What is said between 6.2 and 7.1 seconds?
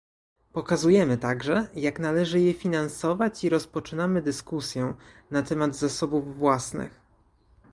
własnych